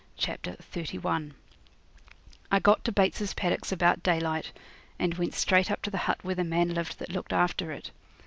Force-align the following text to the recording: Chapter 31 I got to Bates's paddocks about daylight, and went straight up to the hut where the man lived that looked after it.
Chapter 0.17 0.53
31 0.55 1.35
I 2.51 2.57
got 2.59 2.83
to 2.85 2.91
Bates's 2.91 3.35
paddocks 3.35 3.71
about 3.71 4.01
daylight, 4.01 4.51
and 4.97 5.13
went 5.13 5.35
straight 5.35 5.69
up 5.69 5.83
to 5.83 5.91
the 5.91 5.99
hut 6.09 6.17
where 6.23 6.33
the 6.33 6.43
man 6.43 6.73
lived 6.73 6.97
that 6.97 7.11
looked 7.11 7.33
after 7.33 7.71
it. 7.71 7.91